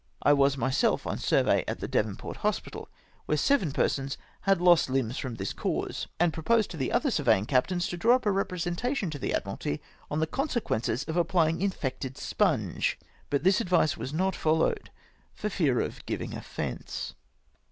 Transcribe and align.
I 0.23 0.33
was 0.33 0.55
mj^self 0.55 1.05
on 1.05 1.13
a 1.13 1.17
survey 1.19 1.63
at 1.67 1.79
the 1.79 1.87
Devonport 1.87 2.37
hospital, 2.37 2.89
where 3.27 3.37
seven 3.37 3.71
persons 3.71 4.17
had 4.49 4.59
lost 4.59 4.89
limbs 4.89 5.19
from 5.19 5.35
this 5.35 5.53
cause! 5.53 6.07
and 6.19 6.33
proposed 6.33 6.71
to 6.71 6.77
the 6.77 6.91
other 6.91 7.11
surveying 7.11 7.45
captains 7.45 7.87
to 7.89 7.99
di'aw 7.99 8.15
up 8.15 8.25
a 8.25 8.31
representation 8.31 9.11
to 9.11 9.19
the 9.19 9.29
Admu 9.29 9.59
alty 9.59 9.79
on 10.09 10.19
the 10.19 10.25
consequences 10.25 11.03
of 11.03 11.17
appljdng 11.17 11.61
infected 11.61 12.17
sponge; 12.17 12.97
but 13.29 13.43
the 13.43 13.55
advice 13.59 13.95
was 13.95 14.11
not 14.11 14.35
followed 14.35 14.89
for 15.35 15.49
fear 15.51 15.79
of 15.79 16.03
tii\'in2: 16.07 16.35
offence. 16.35 17.13